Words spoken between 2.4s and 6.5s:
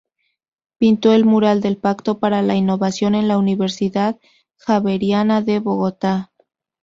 la innovación en la Universidad Javeriana de Bogotá.